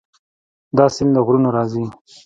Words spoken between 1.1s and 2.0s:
له غرونو راځي.